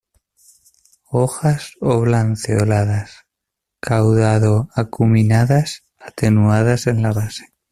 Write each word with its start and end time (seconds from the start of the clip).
Hojas 1.11 1.73
oblanceoladas, 1.79 3.27
caudado-acuminadas, 3.79 5.83
atenuadas 5.99 6.87
en 6.87 7.03
la 7.03 7.11
base. 7.13 7.53